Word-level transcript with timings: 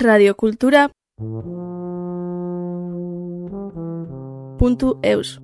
radiokultura 0.00 0.88
eus 5.02 5.38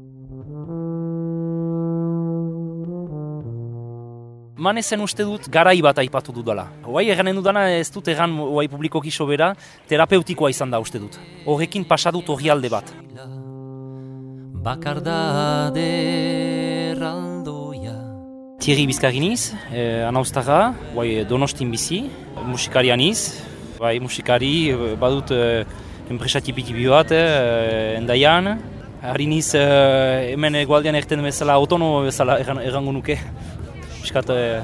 Manezen 4.56 5.00
uste 5.04 5.22
dut 5.28 5.50
garai 5.52 5.82
bat 5.84 5.98
aipatu 6.00 6.32
dudala. 6.32 6.64
Hoai 6.88 7.10
eganen 7.12 7.36
dudana 7.36 7.66
ez 7.76 7.90
dut 7.92 8.08
egan 8.08 8.32
hoai 8.40 8.64
publikoki 8.72 9.10
sobera 9.12 9.54
terapeutikoa 9.86 10.48
izan 10.50 10.72
da 10.72 10.80
uste 10.80 10.98
dut. 10.98 11.18
Horrekin 11.44 11.84
pasadut 11.84 12.28
horri 12.32 12.48
alde 12.50 12.70
bat. 12.72 12.88
Erraldoia 16.96 17.96
Thierry 18.58 18.86
Bizkariniz, 18.88 19.52
eh, 19.70 20.08
anauztara, 20.08 20.74
hoai 20.94 21.24
donostin 21.28 21.70
bizi, 21.70 22.10
musikarianiz, 22.48 23.44
bai 23.80 23.98
musikari, 24.00 24.70
eh, 24.70 24.94
badut 24.98 25.30
eh, 25.30 25.64
enpresa 26.10 26.40
tipi-tipi 26.40 26.86
bat, 26.88 27.10
eh, 27.12 27.96
endaian, 27.98 28.56
Hariniz 29.06 29.52
eh, 29.54 30.32
hemen 30.32 30.54
egualdean 30.56 30.96
erten 30.98 31.22
bezala, 31.22 31.52
autonomo 31.54 32.00
bezala 32.02 32.38
erran- 32.40 32.62
errango 32.64 32.92
nuke. 32.92 33.18
Piskat, 34.02 34.30
eh, 34.30 34.62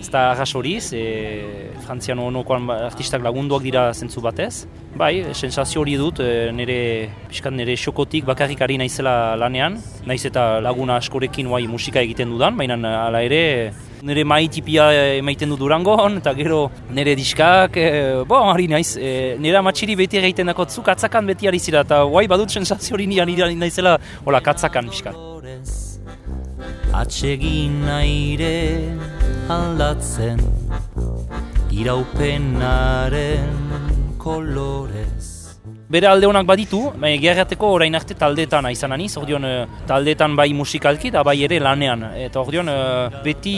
ez 0.00 0.08
da 0.10 0.30
arras 0.32 0.54
horiz, 0.54 0.92
e, 0.94 1.70
frantziano 1.84 2.24
honokoan 2.26 2.66
ba- 2.66 2.76
artistak 2.86 3.22
lagunduak 3.22 3.62
dira 3.62 3.92
zentzu 3.92 4.20
batez. 4.22 4.66
Bai, 4.96 5.34
sensazio 5.34 5.80
hori 5.82 5.96
dut, 5.98 6.20
e, 6.20 6.50
nire, 6.52 7.10
piskat 7.28 7.52
nire 7.52 7.74
xokotik 7.76 8.24
bakarrik 8.24 8.62
ari 8.62 8.78
naizela 8.78 9.34
lanean, 9.36 9.78
naiz 10.06 10.24
eta 10.24 10.60
laguna 10.60 10.96
askorekin 10.96 11.50
bai 11.50 11.66
musika 11.66 12.00
egiten 12.00 12.30
dudan, 12.30 12.56
baina 12.56 12.78
hala 13.06 13.22
ere 13.26 13.72
nire 14.02 14.24
maitipia 14.24 14.88
emaiten 15.18 15.50
du 15.50 15.56
durangon, 15.60 16.18
eta 16.22 16.34
gero 16.38 16.68
nire 16.94 17.14
diskak, 17.18 17.76
e, 17.76 17.88
bo, 18.28 18.42
ari 18.52 18.68
naiz, 18.70 18.96
e, 18.96 19.36
nire 19.40 19.58
amatxiri 19.60 19.96
beti 19.98 20.20
egiten 20.22 20.52
dako, 20.52 20.68
zu 20.68 20.82
katzakan 20.86 21.26
beti 21.32 21.48
ari 21.48 21.58
zira, 21.58 21.84
eta 21.86 22.02
guai 22.04 22.26
badut 22.30 22.50
sensazio 22.50 22.96
hori 22.96 23.06
ni 23.06 23.20
ari 23.20 23.54
naizela, 23.54 23.98
hola, 24.24 24.40
katzakan 24.40 24.88
kolorez 24.88 25.98
Atsegin 26.92 27.84
aire 27.88 28.56
aldatzen 29.48 30.40
Iraupenaren 31.70 33.52
kolorez 34.18 35.17
Bere 35.88 36.04
alde 36.04 36.28
honak 36.28 36.44
baditu, 36.44 36.82
gerrateko 37.22 37.70
orain 37.72 37.94
arte 37.96 38.12
taldeetan 38.12 38.66
izan 38.68 38.92
aniz, 38.92 39.14
ordion 39.16 39.44
eh, 39.48 39.62
taldeetan 39.88 40.34
bai 40.36 40.50
musikalki 40.52 41.08
eta 41.08 41.22
bai 41.24 41.38
ere 41.46 41.56
lanean. 41.64 42.02
Eta 42.12 42.42
ordion 42.42 42.68
eh, 42.68 43.20
beti 43.24 43.54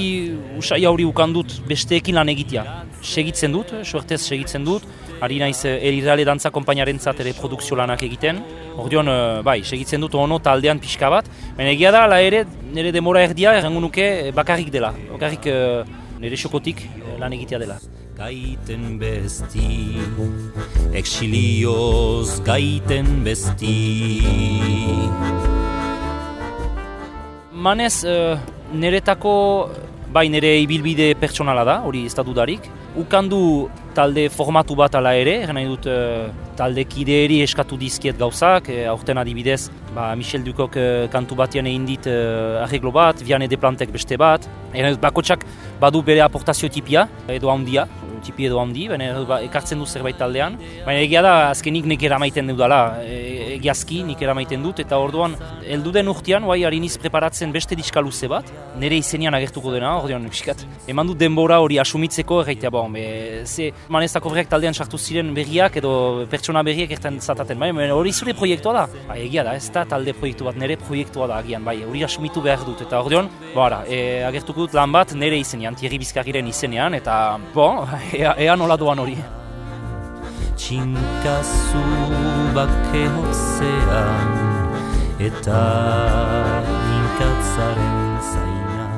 usai 0.59 0.85
hori 0.87 1.05
ukandut 1.09 1.57
besteekin 1.67 2.15
lan 2.15 2.31
egitea. 2.31 2.65
Segitzen 3.03 3.51
dut, 3.51 3.73
suertez 3.83 4.21
segitzen 4.21 4.63
dut, 4.63 4.87
ari 5.21 5.41
naiz 5.43 5.65
eh, 5.67 5.81
erirale 5.91 6.25
dantza 6.25 6.53
kompainaren 6.55 7.01
ere 7.19 7.33
produkzio 7.35 7.77
lanak 7.77 8.03
egiten. 8.03 8.39
Ordion, 8.77 9.09
eh, 9.09 9.43
bai, 9.43 9.65
segitzen 9.65 10.01
dut 10.01 10.15
ono 10.15 10.39
taldean 10.39 10.79
pixka 10.79 11.11
bat, 11.11 11.27
baina 11.57 11.71
egia 11.73 11.91
da, 11.91 12.05
ala 12.05 12.21
ere, 12.21 12.45
nire 12.73 12.93
demora 12.93 13.23
erdia 13.23 13.57
errango 13.59 13.81
nuke 13.81 14.07
eh, 14.29 14.33
bakarrik 14.33 14.71
dela. 14.71 14.95
Bakarrik 15.11 15.47
eh, 15.47 15.83
nire 16.21 16.37
xokotik 16.37 16.85
eh, 16.87 17.19
lan 17.19 17.33
egitea 17.33 17.59
dela. 17.59 17.81
Gaiten 18.21 18.99
besti 19.01 19.97
Exilioz 20.93 22.43
gaiten 22.45 23.23
besti 23.25 23.77
Manez, 27.57 28.05
uh, 28.05 28.37
niretako, 28.77 29.33
bai 30.13 30.27
nire 30.29 30.51
ibilbide 30.61 31.15
pertsonala 31.17 31.65
da, 31.65 31.79
hori 31.89 32.05
ez 32.05 32.13
da 32.17 32.25
dudarik. 32.27 32.69
Ukandu 33.01 33.71
talde 33.95 34.29
formatu 34.33 34.77
bat 34.79 34.95
ala 34.99 35.13
ere, 35.19 35.37
nahi 35.51 35.69
dut 35.69 35.87
uh, 35.91 36.29
talde 36.59 36.85
kideeri 36.89 37.41
eskatu 37.45 37.79
dizkiet 37.81 38.19
gauzak, 38.21 38.69
e, 38.69 38.85
aurten 38.91 39.19
adibidez, 39.21 39.71
ba, 39.95 40.11
Michel 40.19 40.45
Dukok 40.47 40.77
uh, 40.77 41.07
kantu 41.13 41.39
batean 41.39 41.69
egin 41.71 41.87
dit 41.89 42.11
uh, 42.11 42.63
arreglo 42.65 42.93
bat, 42.95 43.23
Viane 43.27 43.49
de 43.51 43.59
Plantek 43.61 43.93
beste 43.95 44.19
bat. 44.21 44.47
Egan 44.71 44.89
nahi 44.89 44.99
dut 44.99 45.03
bakotsak 45.03 45.47
badu 45.81 46.03
bere 46.07 46.23
aportazio 46.25 46.71
tipia, 46.73 47.09
edo 47.29 47.51
handia, 47.53 47.89
tipi 48.25 48.47
edo 48.49 48.61
handi, 48.61 48.87
baina 48.91 49.13
ba, 49.29 49.41
ekartzen 49.45 49.81
du 49.81 49.87
zerbait 49.89 50.19
taldean. 50.19 50.59
Baina 50.87 51.01
egia 51.05 51.23
da, 51.25 51.35
azkenik 51.51 51.89
nik 51.89 52.05
eramaiten 52.07 52.53
dudala, 52.53 52.83
e, 53.05 53.50
egiazki 53.61 54.01
nik 54.09 54.23
eramaiten 54.25 54.65
dut, 54.65 54.81
eta 54.83 54.99
orduan, 55.01 55.37
heldu 55.69 55.93
den 55.95 56.09
urtean, 56.11 56.47
bai, 56.49 56.63
hariniz 56.67 56.97
preparatzen 57.01 57.53
beste 57.55 57.77
diska 57.79 58.03
luze 58.05 58.29
bat, 58.31 58.49
nire 58.81 58.99
izenian 59.01 59.37
agertuko 59.37 59.73
dena, 59.75 59.93
orduan, 60.01 60.27
piskat, 60.33 60.65
eman 60.91 61.11
dut 61.11 61.21
denbora 61.21 61.61
hori 61.63 61.79
asumitzeko, 61.83 62.41
erraitea, 62.45 62.73
bon, 62.75 62.93
be, 62.97 63.05
ze, 63.47 63.71
manezako 63.93 64.33
berriak 64.33 64.51
taldean 64.53 64.77
sartu 64.77 64.99
ziren 64.99 65.33
berriak, 65.37 65.77
edo 65.81 65.93
pertsona 66.31 66.65
berriak 66.67 66.95
erten 66.97 67.21
zataten, 67.21 67.61
bai, 67.61 67.73
hori 67.95 68.13
zure 68.13 68.35
proiektua 68.39 68.77
da, 68.77 68.87
bai, 69.09 69.21
egia 69.27 69.45
da, 69.47 69.57
ez 69.59 69.69
da 69.75 69.85
talde 69.89 70.15
proiektu 70.17 70.49
bat, 70.49 70.59
nire 70.61 70.79
proiektua 70.81 71.29
da, 71.31 71.41
agian, 71.45 71.67
bai, 71.67 71.79
hori 71.87 72.05
asumitu 72.07 72.45
behar 72.45 72.65
dut, 72.67 72.87
eta 72.87 73.03
orduan, 73.05 73.29
bara, 73.55 73.85
e, 73.87 74.23
agertuko 74.29 74.67
dut 74.67 74.79
lan 74.79 74.95
bat 74.95 75.15
nire 75.19 75.41
izenean, 75.41 75.77
Thierry 75.79 76.01
Bizkarriren 76.01 76.49
izenean, 76.51 76.97
eta, 76.99 77.21
bon, 77.55 77.85
ea, 78.23 78.35
ea 78.39 78.57
nola 78.59 78.81
doan 78.81 79.05
hori. 79.07 79.19
Txinkazu 80.61 81.81
bake 82.53 83.07
hotzean 83.15 84.35
Eta 85.25 85.61
inkatzaren 86.97 88.19
zaina 88.21 88.89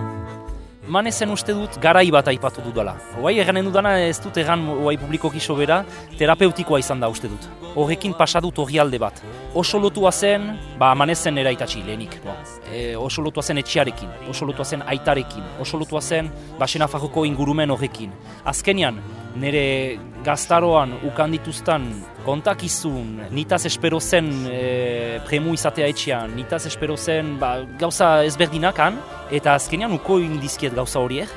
Manezen 0.91 1.31
uste 1.31 1.55
dut 1.55 1.78
garai 1.81 2.09
bat 2.11 2.27
aipatu 2.33 2.65
dudala. 2.67 2.97
Hoai 3.15 3.37
eganen 3.39 3.71
dudana 3.71 3.95
ez 4.09 4.19
dut 4.25 4.43
egan 4.43 4.67
hoai 4.73 4.97
publikoki 4.99 5.39
sobera 5.41 5.78
terapeutikoa 6.19 6.83
izan 6.83 7.00
da 7.00 7.09
uste 7.09 7.31
dut. 7.31 7.47
Horrekin 7.79 8.19
pasadut 8.19 8.59
horri 8.59 8.83
alde 8.83 8.99
bat. 8.99 9.23
Oso 9.55 9.79
lotua 9.79 10.11
zen, 10.12 10.50
ba 10.83 10.91
manezen 10.99 11.39
eraitatzi 11.39 11.87
lehenik. 11.87 12.19
No. 12.27 12.34
E, 12.75 12.97
oso 12.99 13.23
lotua 13.23 13.47
zen 13.47 13.62
etxiarekin, 13.62 14.11
oso 14.34 14.50
lotua 14.50 14.67
zen 14.67 14.83
aitarekin, 14.83 15.47
oso 15.62 15.79
lotua 15.79 16.03
zen 16.03 16.29
basena 16.59 16.91
farroko 16.91 17.25
ingurumen 17.25 17.71
horrekin. 17.71 18.11
Azkenian, 18.44 18.99
nire 19.37 19.98
gaztaroan 20.25 20.93
ukandituztan 21.06 21.87
kontakizun, 22.26 23.20
nitaz 23.34 23.65
espero 23.66 24.00
zen 24.00 24.28
e, 24.47 25.20
premu 25.26 25.54
izatea 25.56 25.88
etxean, 25.91 26.34
nitaz 26.37 26.66
espero 26.70 26.97
zen 26.97 27.37
ba, 27.41 27.56
gauza 27.81 28.22
ezberdinakan, 28.26 28.98
eta 29.34 29.56
azkenean 29.59 29.94
uko 29.97 30.20
egin 30.22 30.38
dizkiet 30.43 30.76
gauza 30.76 31.00
horiek, 31.03 31.32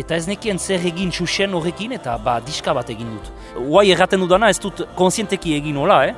eta 0.00 0.16
ez 0.16 0.28
nekien 0.30 0.58
zer 0.58 0.86
egin 0.88 1.12
txusen 1.14 1.54
horrekin, 1.54 1.92
eta 1.98 2.16
ba, 2.22 2.38
diska 2.44 2.74
bat 2.76 2.90
egin 2.94 3.10
dut. 3.16 3.32
Huai 3.58 3.90
erraten 3.92 4.22
dudana 4.24 4.48
ez 4.50 4.60
dut 4.62 4.86
konsienteki 4.98 5.58
egin 5.58 5.76
hola, 5.82 6.04
eh? 6.08 6.14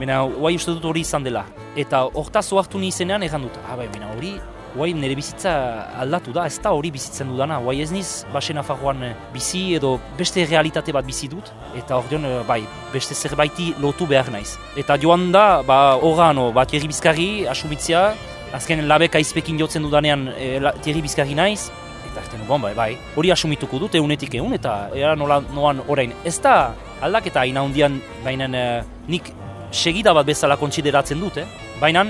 Baina 0.00 0.22
huai 0.24 0.54
uste 0.56 0.72
dut 0.72 0.86
hori 0.88 1.02
izan 1.04 1.26
dela. 1.26 1.44
Eta 1.76 2.06
hortaz 2.16 2.46
ohartu 2.54 2.80
ni 2.80 2.88
izenean 2.88 3.22
erran 3.22 3.44
dut, 3.44 3.60
ah, 3.66 3.76
bai, 3.76 3.90
baina 3.92 4.08
hori 4.14 4.38
Guai 4.70 4.92
nire 4.94 5.16
bizitza 5.18 5.52
aldatu 5.98 6.30
da, 6.30 6.44
ez 6.46 6.60
da 6.62 6.70
hori 6.76 6.92
bizitzen 6.94 7.30
dudana. 7.32 7.58
Guai 7.64 7.80
ez 7.82 7.90
niz, 7.90 8.24
basen 8.30 8.60
afarroan 8.60 9.02
bizi 9.34 9.74
edo 9.74 9.96
beste 10.18 10.44
realitate 10.46 10.94
bat 10.94 11.06
bizi 11.06 11.28
dut. 11.32 11.50
Eta 11.78 11.98
ordeon, 11.98 12.24
eh, 12.28 12.36
bai, 12.46 12.60
beste 12.92 13.14
zerbaiti 13.14 13.72
lotu 13.82 14.06
behar 14.06 14.30
naiz. 14.30 14.54
Eta 14.78 14.96
joan 15.02 15.32
da, 15.34 15.62
ba, 15.66 15.96
orano, 15.96 16.50
ba, 16.54 16.64
Thierry 16.70 16.86
Bizkarri, 16.86 17.30
asumitzia, 17.50 18.14
azken 18.54 18.86
labek 18.86 19.18
aizpekin 19.18 19.58
jotzen 19.58 19.82
dudanean 19.82 20.28
e, 20.36 20.58
la, 20.62 20.72
Thierry 20.78 21.02
Bizkarri 21.02 21.34
naiz. 21.34 21.70
Eta 22.06 22.22
erten, 22.22 22.46
bon, 22.46 22.62
bai, 22.62 22.74
bai, 22.74 22.90
hori 23.18 23.34
asumituko 23.34 23.78
dut 23.82 23.98
egunetik 23.98 24.34
egun, 24.38 24.54
eta 24.54 24.90
era 24.94 25.16
nola 25.18 25.40
noan 25.50 25.82
orain. 25.88 26.14
Ez 26.24 26.38
da 26.42 26.74
aldaketa 27.02 27.44
ina 27.46 27.62
hundian, 27.66 28.00
baina 28.24 28.46
eh, 28.54 28.82
nik 29.10 29.32
segida 29.70 30.14
bat 30.14 30.26
bezala 30.26 30.58
kontsideratzen 30.58 31.20
dut, 31.22 31.42
eh? 31.42 31.46
Baina 31.80 32.04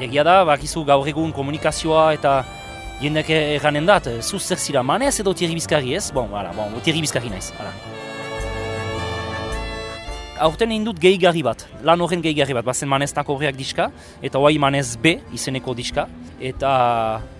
egia 0.00 0.24
da, 0.26 0.40
bakizu 0.44 0.84
gaur 0.84 1.06
egun 1.08 1.32
komunikazioa 1.32 2.12
eta 2.16 2.38
jendek 3.00 3.30
erranen 3.30 3.86
dat, 3.88 4.08
zuz 4.22 4.42
zer 4.42 4.60
zira 4.60 4.82
manez 4.82 5.14
edo 5.20 5.34
Thierry 5.34 5.54
Bizkarri 5.54 5.94
ez? 5.96 6.10
Bon, 6.14 6.28
voilà, 6.30 6.52
bon, 6.56 6.74
Thierry 6.82 7.02
Bizkarri 7.04 7.30
naiz. 7.32 7.52
Voilà. 7.56 7.72
Aurten 10.46 10.72
egin 10.72 10.84
dut 10.84 10.98
gehigarri 11.00 11.42
bat, 11.44 11.64
lan 11.84 12.00
horren 12.04 12.20
gehigarri 12.24 12.56
bat, 12.56 12.64
bazen 12.64 12.88
maneztako 12.92 13.36
horreak 13.36 13.56
diska, 13.56 13.88
eta 14.24 14.40
hoai 14.40 14.58
manez 14.60 14.98
B 15.00 15.16
izeneko 15.36 15.72
diska, 15.76 16.06
eta 16.40 16.72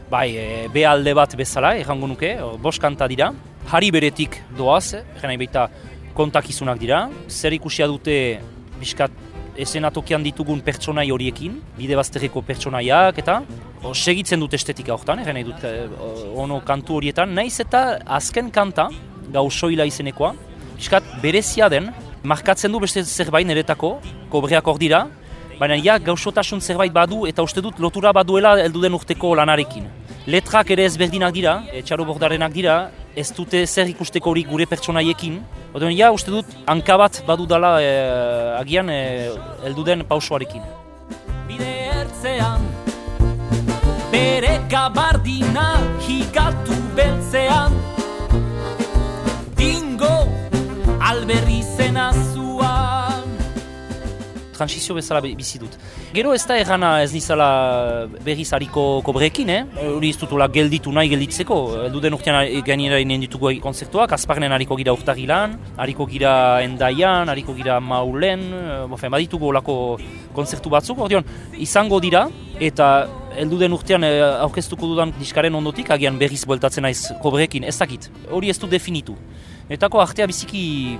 bai, 0.08 0.30
e, 0.32 0.46
B 0.72 0.86
alde 0.88 1.12
bat 1.16 1.36
bezala, 1.36 1.74
errango 1.76 2.08
nuke, 2.08 2.36
bost 2.62 2.82
dira, 3.08 3.32
Hari 3.66 3.90
beretik 3.90 4.36
doaz, 4.54 4.94
erran 4.94 5.32
nahi 5.32 5.40
baita 5.40 5.64
kontakizunak 6.14 6.78
dira, 6.78 7.08
zer 7.28 7.52
ikusia 7.52 7.88
dute 7.90 8.38
biskat 8.78 9.10
esenatokian 9.62 10.24
ditugun 10.24 10.60
pertsonai 10.64 11.08
horiekin, 11.10 11.60
bide 11.76 11.96
bazterreko 11.98 12.42
pertsonaiak 12.46 13.18
eta 13.22 13.40
o, 13.82 13.92
segitzen 13.94 14.40
dut 14.42 14.54
estetika 14.58 14.94
horretan, 14.94 15.22
egin 15.24 15.38
nahi 15.38 15.46
dut 15.46 15.64
e, 15.64 15.72
ono 16.36 16.60
kantu 16.66 16.98
horietan, 17.00 17.34
naiz 17.34 17.54
eta 17.64 17.84
azken 18.18 18.50
kanta, 18.54 18.88
gau 19.32 19.46
soila 19.50 19.86
izenekoa, 19.88 20.34
biskat 20.76 21.06
berezia 21.22 21.70
den, 21.72 21.90
markatzen 22.26 22.72
du 22.72 22.80
beste 22.82 23.04
zerbait 23.04 23.46
niretako, 23.46 23.96
kobreak 24.32 24.66
hor 24.66 24.80
dira, 24.82 25.06
baina 25.60 25.78
ja 25.80 25.98
gausotasun 25.98 26.60
zerbait 26.60 26.92
badu 26.92 27.24
eta 27.26 27.44
uste 27.46 27.62
dut 27.64 27.80
lotura 27.80 28.12
baduela 28.12 28.56
heldu 28.60 28.82
den 28.82 28.94
urteko 28.98 29.34
lanarekin. 29.38 29.88
Letrak 30.26 30.70
ere 30.74 30.84
ezberdinak 30.90 31.34
dira, 31.34 31.60
e, 31.72 31.82
txaro 31.86 32.04
bordarenak 32.04 32.52
dira, 32.52 32.76
ez 33.16 33.30
dute 33.32 33.64
zer 33.66 33.88
ikusteko 33.88 34.30
hori 34.30 34.44
gure 34.44 34.66
pertsonaiekin. 34.68 35.40
Oden, 35.76 35.92
ja, 35.96 36.12
uste 36.12 36.30
dut, 36.30 36.50
hanka 36.68 36.96
bat 37.00 37.22
badudala 37.26 37.76
e, 37.80 37.92
agian 38.60 38.90
e, 38.92 39.00
elduden 39.64 40.04
pausoarekin. 40.08 40.64
Bide 41.48 41.72
ertzean 41.94 42.64
Bere 44.10 44.56
gabardina 44.70 45.66
hikatu 46.06 46.74
beltzean 46.96 47.76
Dingo 49.58 50.16
alberri 51.10 51.62
zena 51.76 52.10
zuan 52.12 52.15
transizio 54.56 54.94
bezala 54.96 55.20
be- 55.20 55.34
bizi 55.36 55.58
dut. 55.60 55.76
Gero 56.14 56.32
ez 56.34 56.42
da 56.48 56.56
errana 56.58 57.02
ez 57.02 57.12
nizala 57.14 58.06
berriz 58.24 58.48
hariko 58.56 59.02
kobrekin, 59.04 59.50
eh? 59.50 59.62
Hori 59.94 60.10
ez 60.10 60.18
dutula 60.18 60.48
gelditu 60.48 60.92
nahi 60.92 61.08
gelditzeko. 61.12 61.58
Elduden 61.86 62.14
urtean 62.16 62.40
eh, 62.44 62.62
gainera 62.66 62.98
inen 63.02 63.20
ditugu 63.20 63.52
konzertuak, 63.60 64.12
azparnen 64.16 64.52
hariko 64.52 64.76
gira 64.76 64.92
urtagilan, 64.96 65.58
hariko 65.76 66.06
gira 66.06 66.62
endaian, 66.64 67.28
hariko 67.28 67.54
gira 67.54 67.78
maulen, 67.80 68.40
eh, 68.52 68.86
bofen, 68.88 69.10
baditugu 69.12 69.48
olako 69.52 69.98
konzertu 70.34 70.70
batzuk, 70.72 70.98
ordeon, 70.98 71.24
izango 71.58 72.00
dira, 72.00 72.26
eta 72.60 73.06
elduden 73.36 73.72
urtean 73.76 74.04
eh, 74.04 74.20
aurkeztuko 74.40 74.86
dudan 74.88 75.12
diskaren 75.18 75.54
ondotik, 75.54 75.90
agian 75.90 76.16
berriz 76.18 76.44
bueltatzen 76.48 76.82
naiz 76.82 77.12
kobrekin, 77.22 77.64
ez 77.64 77.76
dakit. 77.78 78.10
Hori 78.32 78.50
ez 78.50 78.58
du 78.58 78.66
definitu. 78.66 79.16
Etako 79.68 80.00
artea 80.00 80.26
biziki 80.30 80.96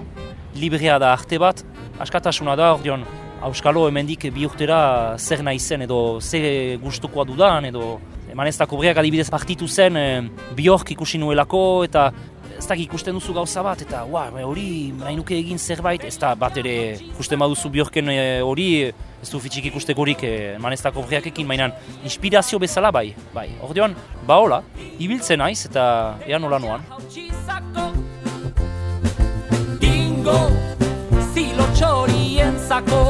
librea 0.58 0.98
da 0.98 1.12
arte 1.14 1.38
bat, 1.38 1.60
askatasuna 2.02 2.56
da, 2.58 2.72
ordeon, 2.74 3.04
Auskalo 3.44 3.84
hemendik 3.88 4.30
bi 4.32 4.46
urtera 4.48 5.16
zer 5.18 5.42
nahi 5.44 5.58
zen 5.58 5.82
edo 5.82 6.20
ze 6.20 6.78
gustukoa 6.82 7.24
dudan 7.24 7.64
edo 7.68 7.98
eman 8.32 8.48
ez 8.48 8.56
da 8.56 8.66
kobreak 8.66 8.96
adibidez 8.96 9.28
partitu 9.30 9.68
zen 9.68 9.96
e, 9.96 10.06
biork 10.56 10.90
ikusi 10.90 11.18
nuelako 11.18 11.84
eta 11.84 12.10
ez 12.56 12.66
da 12.66 12.74
ikusten 12.80 13.14
duzu 13.14 13.34
gauza 13.36 13.62
bat 13.62 13.82
eta 13.84 14.04
ua, 14.08 14.26
hori 14.44 14.92
nahi 14.96 15.38
egin 15.38 15.58
zerbait 15.58 16.04
ez 16.04 16.16
da 16.18 16.34
bat 16.34 16.56
ere 16.56 16.96
ikusten 17.12 17.38
baduzu 17.38 17.70
biorken 17.70 18.08
e, 18.08 18.40
hori 18.40 18.68
ez 19.22 19.30
du 19.30 19.38
fitxik 19.38 19.66
ikustekorik 19.66 20.24
e, 20.24 20.34
eman 20.56 20.72
ez 20.72 20.82
da 20.82 20.90
kobreakekin 20.90 21.46
mainan 21.46 21.72
inspirazio 22.04 22.58
bezala 22.58 22.90
bai, 22.90 23.14
bai. 23.34 23.50
Ordean, 23.62 23.94
ba 24.26 24.40
hola, 24.40 24.62
ibiltzen 24.98 25.38
naiz 25.38 25.66
eta 25.68 26.16
ea 26.26 26.38
nola 26.38 26.58
noan. 26.58 26.80
Dingo 29.80 30.38
Zilo 31.34 31.66
txorientzako 32.66 33.00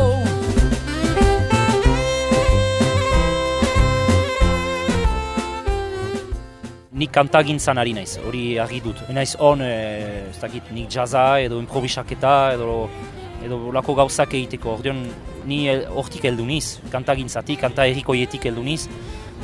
nik 6.97 7.13
kantagintzan 7.13 7.77
ari 7.77 7.93
naiz, 7.93 8.17
hori 8.25 8.57
argi 8.61 8.81
dut. 8.81 9.03
Naiz 9.13 9.35
on, 9.41 9.61
e, 9.61 10.29
ez 10.31 10.39
dakit, 10.41 10.71
nik 10.73 10.89
jazza 10.93 11.39
edo 11.45 11.61
improvisaketa 11.61 12.53
edo 12.55 12.89
edo 13.45 13.73
lako 13.73 13.95
gauzak 14.01 14.33
egiteko. 14.35 14.79
Ordeon, 14.79 15.03
ni 15.47 15.67
hortik 15.71 16.25
heldu 16.25 16.47
niz, 16.49 16.79
kantagintzatik, 16.93 17.61
kanta 17.61 17.85
errikoietik 17.87 18.49
heldu 18.49 18.65
niz. 18.65 18.87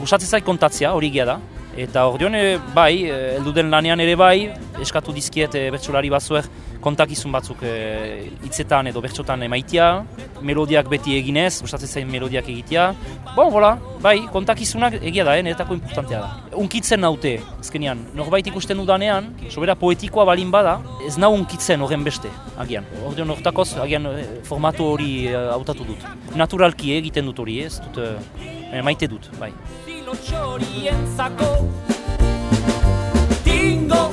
Gustatzen 0.01 0.33
zait 0.33 0.45
kontatzea, 0.49 0.95
hori 0.97 1.13
egia 1.13 1.29
da. 1.29 1.39
Eta 1.77 2.07
ordeon, 2.07 2.35
e, 2.37 2.59
bai, 2.75 3.05
e, 3.09 3.21
heldu 3.39 3.53
den 3.57 3.71
lanean 3.73 4.01
ere 4.05 4.17
bai, 4.17 4.53
eskatu 4.83 5.15
dizkiet 5.17 5.55
e, 5.57 5.71
bertsolari 5.73 6.11
batzuek 6.13 6.51
kontakizun 6.83 7.33
batzuk 7.33 7.63
e, 7.65 7.73
hitzetan 8.43 8.91
edo 8.91 9.01
bertsotan 9.05 9.45
emaitia, 9.47 9.89
melodiak 10.45 10.91
beti 10.91 11.15
eginez, 11.17 11.61
gustatzen 11.63 11.89
zain 11.89 12.11
melodiak 12.11 12.49
egitea. 12.51 12.89
Bon, 13.37 13.49
bola, 13.55 13.77
bai, 14.03 14.17
kontakizunak 14.35 14.99
egia 15.01 15.25
da, 15.29 15.37
eh, 15.39 15.45
niretako 15.47 15.79
importantea 15.79 16.21
da. 16.25 16.59
Unkitzen 16.59 17.01
naute, 17.01 17.37
azkenean, 17.61 18.03
norbait 18.19 18.51
ikusten 18.51 18.83
dudanean, 18.83 19.31
sobera 19.49 19.77
poetikoa 19.79 20.27
balin 20.29 20.51
bada, 20.53 20.79
ez 21.07 21.15
nau 21.23 21.33
unkitzen 21.39 21.81
horren 21.87 22.05
beste, 22.05 22.33
agian. 22.59 22.89
Ordeon 23.07 23.31
hortakoz, 23.37 23.71
agian 23.87 24.11
eh, 24.13 24.27
formatu 24.49 24.91
hori 24.97 25.13
eh, 25.31 25.47
hautatu 25.55 25.87
dut. 25.89 26.11
Naturalki 26.37 26.97
egiten 26.99 27.31
dut 27.31 27.39
hori, 27.39 27.63
ez 27.71 27.79
dut, 27.81 28.03
eh, 28.03 28.83
maite 28.83 29.09
dut, 29.09 29.31
bai. 29.39 29.53
Zilo 30.13 30.21
txorientzako 30.29 31.49
Dingo 33.45 34.11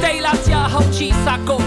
Teilatzia 0.00 0.60
hautsizako 0.72 1.58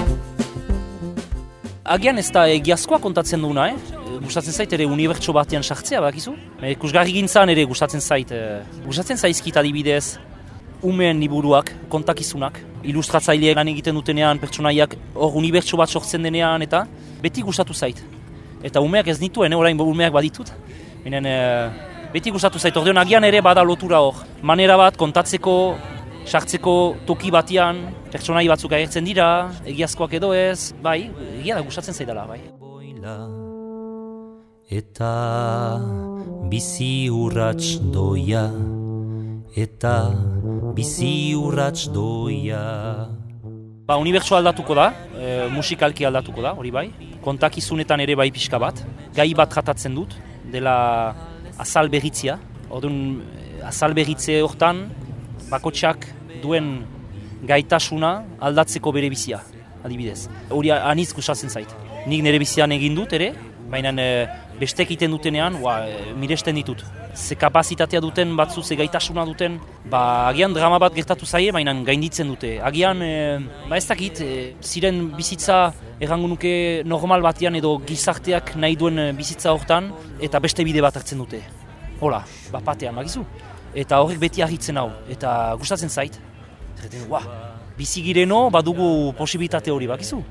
Agian 1.83 2.17
ez 2.17 2.29
da 2.31 2.47
egiazkoa 2.47 2.97
kontatzen 3.03 3.41
duna, 3.44 3.67
eh? 3.69 3.75
Gustatzen 4.23 4.55
zait 4.55 4.73
ere 4.73 4.85
unibertso 4.88 5.33
batean 5.35 5.63
sartzea, 5.63 6.00
bakizu? 6.01 6.33
E, 6.63 6.73
kusgarri 6.79 7.11
gintzan 7.17 7.51
ere 7.51 7.65
gustatzen 7.67 8.01
zait, 8.01 8.31
eh, 8.31 8.61
gustatzen 8.85 9.19
zaizkit 9.19 9.57
adibidez, 9.59 10.17
umeen 10.81 11.19
liburuak, 11.19 11.73
kontakizunak, 11.91 12.61
ilustratzaileak 12.88 13.59
lan 13.59 13.73
egiten 13.75 13.99
dutenean, 13.99 14.39
pertsonaiak 14.39 14.95
hor 15.13 15.35
unibertso 15.35 15.77
bat 15.77 15.91
sortzen 15.91 16.23
denean, 16.23 16.63
eta 16.63 16.85
beti 17.21 17.44
gustatu 17.44 17.75
zait. 17.75 17.99
Eta 18.63 18.79
umeak 18.79 19.11
ez 19.11 19.19
nituen, 19.19 19.51
eh, 19.51 19.59
orain 19.59 19.79
umeak 19.79 20.15
baditut. 20.15 20.56
Minen, 21.03 21.25
eh, 21.27 21.93
beti 22.13 22.31
gustatu 22.31 22.60
zait, 22.62 22.75
ordeon 22.77 23.01
agian 23.01 23.25
ere 23.25 23.42
bada 23.42 23.63
lotura 23.65 24.00
hor. 24.06 24.21
Manera 24.45 24.77
bat 24.77 24.98
kontatzeko, 24.98 25.56
sartzeko 26.30 26.75
toki 27.07 27.31
batean, 27.33 27.81
pertsonai 28.13 28.45
batzuk 28.51 28.75
agertzen 28.77 29.06
dira, 29.07 29.27
egiazkoak 29.65 30.13
edo 30.19 30.33
ez, 30.38 30.74
bai, 30.83 31.10
egia 31.39 31.57
da 31.57 31.65
gustatzen 31.65 31.98
zaidala, 31.98 32.27
bai. 32.30 32.42
Eta 34.74 35.10
bizi 36.50 37.10
urrats 37.12 37.75
doia 37.92 38.45
Eta 39.59 39.95
bizi 40.74 41.36
urrats 41.36 41.89
doia 41.94 42.62
Ba, 43.83 43.98
unibertso 44.00 44.38
aldatuko 44.38 44.77
da, 44.80 44.88
e, 45.19 45.33
musikalki 45.51 46.07
aldatuko 46.07 46.42
da, 46.42 46.54
hori 46.56 46.71
bai. 46.71 46.86
Kontakizunetan 47.21 48.00
ere 48.00 48.16
bai 48.16 48.30
pixka 48.31 48.56
bat. 48.57 48.80
Gai 49.13 49.27
bat 49.36 49.51
jatatzen 49.51 49.94
dut, 49.98 50.16
dela 50.54 50.77
azal 51.57 51.89
berritzia. 51.89 52.39
Orduan, 52.69 53.21
eh, 53.21 53.67
azal 53.67 53.94
berritze 53.94 54.41
hortan, 54.41 54.88
bakotxak 55.50 56.07
duen 56.41 56.83
gaitasuna 57.47 58.13
aldatzeko 58.39 58.91
bere 58.95 59.09
bizia, 59.09 59.41
adibidez. 59.83 60.27
Hori 60.50 60.71
anitz 60.71 61.11
gustatzen 61.13 61.50
zait. 61.50 61.69
Nik 62.07 62.23
nire 62.23 62.39
bizian 62.39 62.71
egin 62.75 62.95
dut 62.95 63.13
ere, 63.15 63.33
baina 63.71 63.94
e, 64.00 64.07
bestek 64.59 64.91
egiten 64.91 65.11
dutenean, 65.11 65.59
ba, 65.63 65.81
e, 65.88 66.13
miresten 66.19 66.55
ditut. 66.55 66.83
Ze 67.13 67.36
kapazitatea 67.36 68.00
duten 68.01 68.36
batzu, 68.36 68.63
ze 68.63 68.75
gaitasuna 68.75 69.24
duten, 69.25 69.60
ba, 69.86 70.27
agian 70.31 70.54
drama 70.54 70.80
bat 70.81 70.95
gertatu 70.98 71.27
zaie, 71.30 71.51
baina 71.54 71.74
gainditzen 71.86 72.27
dute. 72.27 72.56
Agian, 72.65 73.01
e, 73.06 73.38
ba 73.69 73.77
ez 73.77 73.86
dakit, 73.86 74.21
e, 74.21 74.56
ziren 74.62 75.12
bizitza 75.13 75.74
errango 76.01 76.27
nuke 76.27 76.81
normal 76.89 77.21
batean 77.21 77.56
edo 77.56 77.75
gizarteak 77.86 78.56
nahi 78.57 78.75
duen 78.75 78.98
e, 78.98 79.07
bizitza 79.13 79.54
hortan, 79.54 79.92
eta 80.19 80.42
beste 80.42 80.66
bide 80.66 80.81
bat 80.81 80.97
hartzen 80.97 81.21
dute. 81.21 81.44
Hola, 82.02 82.23
bat 82.52 82.66
batean, 82.66 82.97
bagizu? 82.97 83.21
Eta 83.76 84.02
horrek 84.02 84.18
beti 84.26 84.42
argitzen 84.42 84.81
hau, 84.81 84.90
eta 85.07 85.54
gustatzen 85.61 85.94
zait. 85.94 86.18
Zerreten, 86.80 87.06
wa, 87.14 87.21
bizi 87.78 88.02
gireno 88.02 88.47
badugu 88.49 89.14
posibilitate 89.21 89.71
hori, 89.71 89.85
bakizu? 89.87 90.23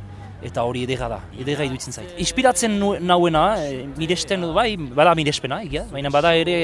Eta 0.43 0.65
hori 0.67 0.83
edera 0.83 1.09
da, 1.09 1.21
edera 1.39 1.65
iduitzen 1.65 1.95
zait. 1.95 2.15
Inspiratzen 2.19 2.75
nauena, 3.07 3.45
e, 3.63 3.85
miresten, 3.99 4.49
bai, 4.55 4.75
bada 4.77 5.15
mirespena, 5.15 5.61
egia, 5.63 5.85
baina 5.93 6.11
bada 6.11 6.35
ere 6.35 6.57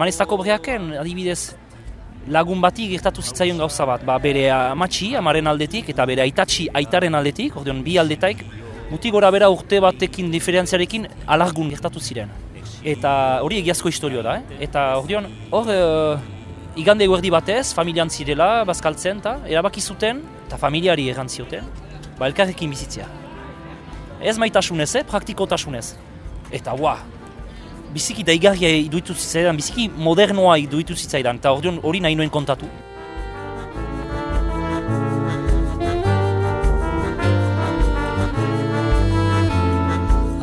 maneztako 0.00 0.38
breaken, 0.40 0.94
adibidez, 1.02 1.54
lagun 2.32 2.60
bati 2.62 2.86
gertatu 2.88 3.22
zitzaion 3.22 3.58
gauza 3.58 3.86
bat, 3.88 4.04
ba, 4.06 4.16
bere 4.22 4.46
amatxi, 4.54 5.12
amaren 5.18 5.50
aldetik, 5.50 5.90
eta 5.92 6.06
bere 6.08 6.24
aitatxi, 6.24 6.68
aitaren 6.80 7.18
aldetik, 7.18 7.56
ordeon 7.60 7.82
bi 7.84 7.98
aldetaik, 8.00 8.44
muti 8.90 9.10
gora 9.10 9.30
bera 9.34 9.50
urte 9.50 9.80
batekin 9.82 10.30
diferentziarekin 10.32 11.08
alargun 11.26 11.70
gertatu 11.72 12.00
ziren. 12.00 12.32
Eta 12.82 13.12
hori 13.42 13.60
egiazko 13.62 13.90
historioa 13.90 14.22
da, 14.26 14.36
eh? 14.40 14.60
Eta 14.68 14.86
ordeon, 15.02 15.28
hor, 15.50 15.68
e, 15.70 15.80
igande 16.80 17.04
eguerdi 17.04 17.30
batez, 17.30 17.72
familian 17.76 18.10
zirela, 18.10 18.64
bazkaltzen, 18.68 19.20
eta 19.20 19.36
erabaki 19.50 19.82
zuten, 19.82 20.22
eta 20.46 20.58
familiari 20.60 21.08
errantzioten, 21.12 21.66
ba, 22.18 22.28
elkarrekin 22.28 22.70
bizitzea. 22.70 23.08
Ez 24.22 24.36
maitasunez, 24.38 24.94
eh? 24.96 25.04
praktikotasunez. 25.08 25.94
Eta, 26.52 26.74
ua, 26.78 26.98
biziki 27.92 28.24
daigarria 28.24 28.70
iduitu 28.84 29.14
zitzaidan, 29.14 29.58
biziki 29.58 29.88
modernoa 29.96 30.56
iduitu 30.62 30.96
zitzaidan, 30.96 31.40
eta 31.42 31.52
ordeon 31.52 31.80
hori 31.82 32.00
nahi 32.04 32.16
nuen 32.16 32.30
kontatu. 32.32 32.68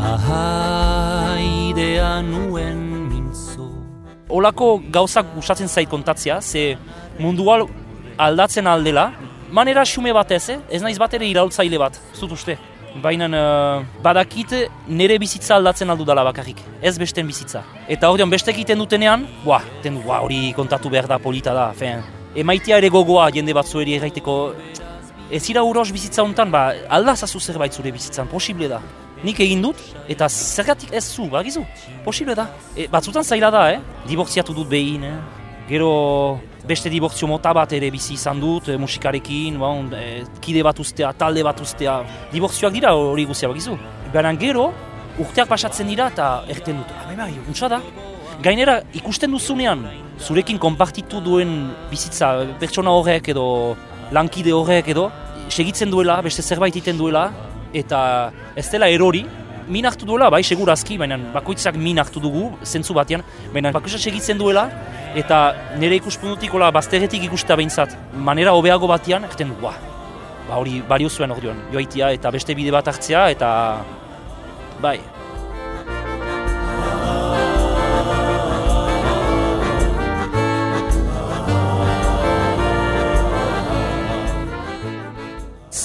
Ahaidea 0.09 2.21
nuen 2.25 2.79
mintzo 3.09 3.69
Olako 4.29 4.77
gauzak 4.93 5.33
gustatzen 5.35 5.69
zait 5.69 5.89
kontatzea, 5.89 6.41
ze 6.41 6.77
mundua 7.19 7.59
aldatzen 8.17 8.67
aldela, 8.67 9.11
manera 9.51 9.86
xume 9.86 10.13
batez, 10.13 10.50
eh? 10.50 10.60
ez 10.70 10.82
naiz 10.82 10.98
bat 11.00 11.13
ere 11.13 11.27
iraultzaile 11.29 11.79
bat, 11.79 11.98
ez 12.13 12.20
dut 12.20 12.36
uste. 12.38 12.58
Baina 13.03 13.27
uh, 13.29 13.84
badakit 14.01 14.56
nire 14.88 15.20
bizitza 15.22 15.56
aldatzen 15.56 15.89
aldu 15.94 16.06
dala 16.06 16.24
bakarrik, 16.25 16.58
ez 16.82 16.96
besten 16.98 17.27
bizitza. 17.27 17.62
Eta 17.88 18.10
hori 18.10 18.25
bestek 18.29 18.58
egiten 18.58 18.79
dutenean, 18.82 19.27
buah, 19.44 19.65
ten 19.84 20.01
buah, 20.01 20.24
hori 20.25 20.53
kontatu 20.58 20.89
behar 20.89 21.08
da, 21.08 21.20
polita 21.20 21.53
da, 21.53 21.70
fen. 21.74 22.01
Emaitia 22.36 22.77
ere 22.77 22.89
gogoa 22.89 23.29
jende 23.34 23.53
batzueri 23.53 23.96
erraiteko, 23.98 24.39
ez 25.32 25.44
ira 25.50 25.63
uros 25.63 25.91
bizitza 25.94 26.24
honetan, 26.24 26.50
ba, 26.51 26.74
aldazazu 26.89 27.39
zerbait 27.39 27.74
zure 27.74 27.94
bizitzan, 27.94 28.27
posible 28.27 28.70
da. 28.70 28.82
Nik 29.24 29.39
egin 29.44 29.62
dut, 29.62 29.79
eta 30.08 30.29
zergatik 30.29 30.94
ez 30.96 31.03
zu, 31.03 31.27
bagizu, 31.29 31.65
posible 32.06 32.36
da. 32.36 32.48
E, 32.75 32.88
batzutan 32.88 33.24
zaila 33.24 33.51
da, 33.51 33.65
eh? 33.74 33.82
dibortziatu 34.08 34.56
dut 34.56 34.70
behin, 34.72 35.03
eh? 35.03 35.38
Gero 35.69 36.41
beste 36.65 36.89
dibortzio 36.89 37.27
mota 37.29 37.53
bat 37.53 37.71
ere 37.77 37.91
bizi 37.93 38.15
izan 38.15 38.41
dut, 38.41 38.67
e, 38.69 38.77
musikarekin, 38.81 39.57
bon, 39.61 39.89
e, 39.93 40.23
kide 40.41 40.63
bat 40.65 40.79
ustea, 40.81 41.13
talde 41.17 41.43
bat 41.45 41.61
ustea, 41.61 41.99
dibortzioak 42.33 42.73
dira 42.73 42.93
hori 42.97 43.25
guztia 43.29 43.49
bagizu. 43.51 43.77
Baina 44.13 44.33
gero, 44.41 44.69
urteak 45.21 45.49
pasatzen 45.49 45.89
dira 45.89 46.09
eta 46.13 46.29
erten 46.49 46.81
dut, 46.81 46.93
ah, 46.97 47.13
bai, 47.15 47.31
untsa 47.47 47.69
da. 47.71 47.81
Gainera, 48.41 48.79
ikusten 48.95 49.31
duzunean, 49.35 49.85
zurekin 50.19 50.59
konpartitu 50.59 51.21
duen 51.21 51.73
bizitza, 51.91 52.31
pertsona 52.59 52.93
horrek 52.95 53.29
edo 53.35 53.45
lankide 54.15 54.53
horrek 54.55 54.89
edo, 54.95 55.09
segitzen 55.49 55.91
duela, 55.91 56.19
beste 56.25 56.41
zerbait 56.41 56.73
egiten 56.73 56.97
duela, 56.97 57.29
eta 57.73 57.99
ez 58.57 58.65
dela 58.71 58.89
erori, 58.89 59.25
min 59.69 59.85
hartu 59.85 60.05
duela, 60.05 60.29
bai, 60.33 60.41
segurazki, 60.43 60.97
baina 60.97 61.17
bakoitzak 61.33 61.77
min 61.77 62.01
hartu 62.01 62.21
dugu, 62.23 62.49
zentzu 62.65 62.95
batean, 62.97 63.23
baina 63.53 63.71
bakoitzak 63.75 64.01
segitzen 64.01 64.39
duela, 64.41 64.65
eta 65.19 65.39
nire 65.77 65.99
ikuspuntutik, 66.01 66.53
ola, 66.57 66.71
bazterretik 66.75 67.29
ikusta 67.29 67.57
behintzat, 67.59 67.95
manera 68.29 68.55
hobeago 68.57 68.89
batean, 68.89 69.29
erten 69.29 69.53
du, 69.53 69.59
ba, 69.61 69.75
hori 70.57 70.81
bario 70.89 71.09
zuen 71.09 71.31
orduan, 71.31 71.61
joaitia, 71.73 72.11
eta 72.17 72.33
beste 72.33 72.57
bide 72.57 72.73
bat 72.73 72.89
hartzea, 72.89 73.27
eta, 73.35 73.49
bai, 74.81 74.97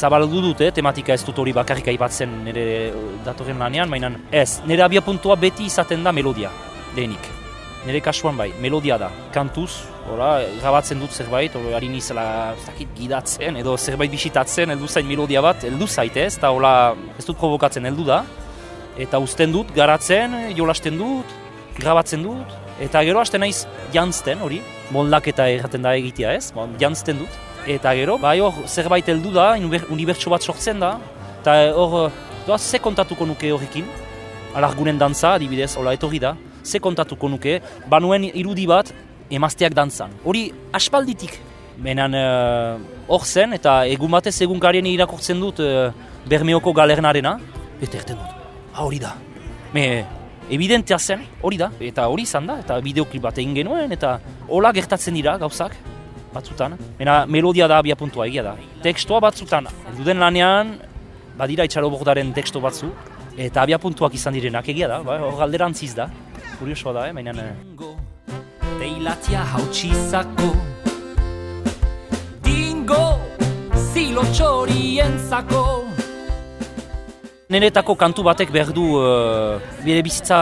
zabaldu 0.05 0.43
dute, 0.45 0.69
tematika 0.75 1.15
ez 1.15 1.23
dut 1.25 1.39
hori 1.41 1.55
bakarrik 1.57 1.89
aipatzen 1.95 2.33
nire 2.45 2.67
datorren 3.25 3.61
lanean, 3.63 3.89
baina 3.93 4.11
ez, 4.33 4.61
nire 4.69 4.85
abia 4.85 5.01
puntua 5.05 5.37
beti 5.41 5.69
izaten 5.71 6.05
da 6.05 6.13
melodia, 6.13 6.51
denik. 6.97 7.31
Nire 7.85 8.01
kasuan 8.05 8.37
bai, 8.37 8.51
melodia 8.61 8.99
da, 9.01 9.11
kantuz, 9.33 9.71
ora, 10.13 10.29
grabatzen 10.59 11.01
dut 11.01 11.13
zerbait, 11.13 11.57
ora, 11.57 11.75
harin 11.79 11.95
izela 11.97 12.27
zakit 12.65 12.93
gidatzen, 12.97 13.59
edo 13.61 13.77
zerbait 13.77 14.13
bisitatzen, 14.13 14.73
heldu 14.75 14.89
zain 14.89 15.09
melodia 15.09 15.43
bat, 15.45 15.65
heldu 15.69 15.89
zaite 15.89 16.25
ez, 16.25 16.35
eta 16.39 16.53
hola, 16.53 16.75
ez 17.19 17.25
dut 17.29 17.41
provokatzen 17.41 17.89
heldu 17.89 18.09
da, 18.09 18.23
eta 19.01 19.21
uzten 19.21 19.53
dut, 19.53 19.73
garatzen, 19.77 20.37
jolasten 20.57 21.01
dut, 21.01 21.33
grabatzen 21.81 22.25
dut, 22.25 22.57
eta 22.85 23.05
gero 23.07 23.21
hasten 23.21 23.45
naiz 23.45 23.65
jantzten, 23.95 24.41
hori, 24.45 24.61
moldaketa 24.95 25.49
erraten 25.53 25.85
da 25.85 25.97
egitea 26.01 26.37
ez, 26.41 26.47
jantzten 26.81 27.21
dut, 27.25 27.43
Eta 27.65 27.95
gero, 27.97 28.19
bai 28.21 28.41
hor, 28.45 28.67
zerbait 28.69 29.07
heldu 29.09 29.31
da, 29.33 29.55
unibertso 29.89 30.29
bat 30.29 30.45
sortzen 30.45 30.83
da, 30.83 30.99
eta 31.41 31.55
hor, 31.73 32.11
doa, 32.45 32.59
ze 32.59 32.77
kontatuko 32.79 33.25
nuke 33.25 33.49
horrekin, 33.55 33.87
alargunen 34.55 34.99
dantza, 35.01 35.33
adibidez, 35.39 35.71
hola 35.81 35.95
etorri 35.97 36.21
da, 36.21 36.35
ze 36.65 36.81
kontatuko 36.81 37.31
nuke, 37.33 37.61
banuen 37.89 38.27
irudi 38.29 38.67
bat, 38.69 38.93
emazteak 39.33 39.73
dantzan. 39.73 40.13
Hori, 40.29 40.51
aspalditik, 40.77 41.39
menan 41.81 42.13
uh, 42.19 42.77
hor 43.09 43.25
zen, 43.25 43.57
eta 43.57 43.79
egun 43.89 44.13
batez 44.13 44.37
egun 44.45 44.61
karien 44.61 44.87
irakortzen 44.93 45.41
dut 45.41 45.65
uh, 45.65 45.89
Bermeoko 46.29 46.77
galernarena, 46.77 47.39
eta 47.81 48.03
erten 48.03 48.21
dut, 48.21 48.45
ha 48.77 48.85
hori 48.85 49.01
da. 49.01 49.15
Me, 49.73 50.05
evidentea 50.53 51.01
zen, 51.01 51.25
hori 51.41 51.57
da, 51.65 51.73
eta 51.81 52.11
hori 52.13 52.29
izan 52.29 52.53
da, 52.53 52.61
eta 52.61 52.77
bideoklip 52.85 53.25
bat 53.25 53.41
egin 53.41 53.57
genuen, 53.57 53.97
eta 53.97 54.19
hola 54.53 54.77
gertatzen 54.77 55.17
dira 55.17 55.39
gauzak, 55.41 55.81
batzutan. 56.35 56.77
Mena 56.99 57.25
melodia 57.27 57.69
da 57.71 57.79
abia 57.79 57.97
puntua 57.97 58.27
egia 58.27 58.43
da. 58.43 58.57
Tekstua 58.83 59.21
batzutan, 59.25 59.69
duden 59.99 60.21
lanean, 60.23 60.75
badira 61.39 61.67
itxaro 61.67 61.91
bordaren 61.91 62.33
teksto 62.37 62.63
batzu, 62.65 62.91
eta 63.37 63.63
abia 63.65 63.79
puntuak 63.83 64.15
izan 64.15 64.35
direnak 64.37 64.69
egia 64.69 64.89
da, 64.91 65.01
ba, 65.07 65.19
hor 65.23 65.39
galderantziz 65.41 65.95
da. 65.97 66.09
Kuriosoa 66.59 66.93
da, 66.99 67.09
eh, 67.09 67.17
mainan... 67.17 67.41
Deilatia 68.75 69.45
hautsizako 69.55 70.51
Dingo 72.43 73.05
Zilo 73.93 74.27
txorien 74.35 75.15
zako 75.31 75.84
Neretako 77.53 77.93
kantu 77.95 78.23
batek 78.25 78.49
behar 78.49 78.71
du 78.73 78.83
uh, 78.97 79.61
bere 79.85 80.01
bizitza 80.03 80.37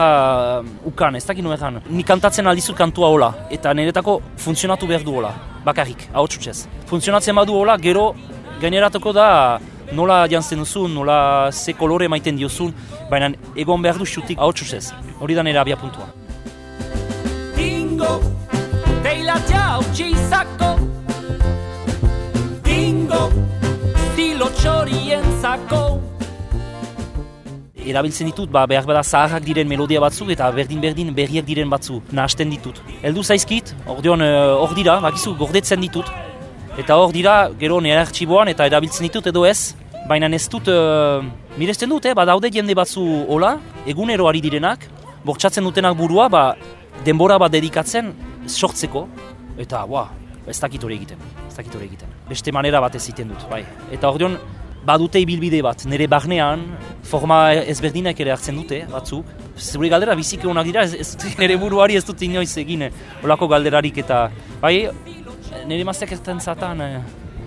uh, 0.63 0.67
ukan, 0.87 1.15
ez 1.15 1.25
dakit 1.25 1.43
nuen 1.43 1.81
Ni 1.89 2.03
kantatzen 2.03 2.47
aldizut 2.47 2.77
kantua 2.77 3.09
hola, 3.09 3.33
eta 3.51 3.73
neretako 3.73 4.21
funtzionatu 4.37 4.87
behar 4.87 5.03
du 5.03 5.17
hola 5.17 5.33
bakarrik, 5.65 6.07
hau 6.13 6.25
txutxez. 6.27 6.67
Funtzionatzen 6.87 7.35
badu 7.35 7.55
hola, 7.55 7.75
gero 7.77 8.13
gaineratuko 8.61 9.11
da 9.11 9.59
nola 9.91 10.27
jantzen 10.31 10.59
duzun, 10.59 10.93
nola 10.93 11.51
ze 11.51 11.73
kolore 11.73 12.07
maiten 12.07 12.37
diozun, 12.37 12.73
baina 13.09 13.33
egon 13.55 13.81
behar 13.81 13.99
du 13.99 14.05
xutik 14.05 14.39
hau 14.39 14.51
txutxez. 14.53 14.93
Hori 15.19 15.35
da 15.35 15.43
nire 15.43 15.59
abia 15.59 15.75
puntua. 15.75 16.07
Dingo, 17.57 18.19
teila 19.03 19.35
txau 19.47 19.83
txizako 19.91 20.71
Dingo, 22.63 23.27
stilo 24.13 24.49
txorien 24.55 25.29
zako 25.41 26.12
erabiltzen 27.89 28.27
ditut, 28.29 28.49
ba, 28.51 28.65
behar 28.69 28.85
bada 28.87 29.03
zaharrak 29.03 29.43
diren 29.45 29.67
melodia 29.67 30.01
batzuk 30.03 30.31
eta 30.33 30.49
berdin-berdin 30.55 31.11
berriak 31.15 31.45
diren 31.45 31.69
batzu 31.69 32.01
nahasten 32.11 32.51
ditut. 32.53 32.79
Heldu 33.03 33.23
zaizkit, 33.23 33.73
ordeon 33.87 34.23
eh, 34.25 34.31
hor 34.59 34.75
dira, 34.77 34.99
bakizu, 35.03 35.35
gordetzen 35.39 35.81
ditut. 35.83 36.09
Eta 36.79 36.97
hor 36.97 37.13
dira, 37.13 37.35
gero 37.59 37.79
nire 37.81 37.99
artxiboan 38.01 38.49
eta 38.53 38.65
erabiltzen 38.69 39.05
ditut 39.07 39.27
edo 39.29 39.45
ez, 39.45 39.75
baina 40.09 40.27
ez 40.35 40.47
dut, 40.49 40.67
uh, 40.67 41.21
miresten 41.57 41.89
dut, 41.89 42.05
eh, 42.05 42.15
badaude 42.17 42.49
jende 42.51 42.75
batzu 42.75 43.03
hola, 43.29 43.57
egunero 43.87 44.27
ari 44.27 44.41
direnak, 44.41 44.87
bortxatzen 45.23 45.63
dutenak 45.63 45.95
burua, 45.97 46.27
ba, 46.29 46.43
denbora 47.05 47.37
bat 47.37 47.51
dedikatzen 47.53 48.11
sortzeko, 48.47 49.07
eta, 49.57 49.85
ba, 49.85 50.09
ez 50.47 50.59
dakit 50.59 50.83
hori 50.83 50.97
egiten, 50.97 51.21
ez 51.47 51.55
dakit 51.55 51.75
hori 51.75 51.87
egiten. 51.87 52.09
Beste 52.27 52.51
manera 52.51 52.81
bat 52.83 52.95
ez 52.95 53.03
egiten 53.05 53.31
dut, 53.31 53.45
bai. 53.51 53.63
Eta 53.91 54.09
ordeon, 54.09 54.35
badute 54.85 55.21
ibilbide 55.23 55.61
bat, 55.63 55.85
nire 55.87 56.07
barnean, 56.11 56.65
forma 57.07 57.39
ezberdinak 57.71 58.19
ere 58.19 58.33
hartzen 58.35 58.59
dute, 58.59 58.83
batzuk. 58.91 59.27
Zure 59.57 59.89
galdera 59.91 60.15
biziki 60.19 60.49
honak 60.49 60.67
dira, 60.67 60.83
ez, 60.83 60.93
ez, 60.99 61.15
nire 61.41 61.57
buruari 61.61 61.97
ez 61.99 62.03
dut 62.05 62.21
inoiz 62.25 62.51
egin, 62.59 62.87
olako 63.23 63.47
galderarik 63.51 63.99
eta, 64.03 64.25
bai, 64.61 64.89
nire 65.69 65.83
mazteak 65.87 66.15
ez 66.17 66.21
zatan, 66.39 66.81
eh, 66.81 67.01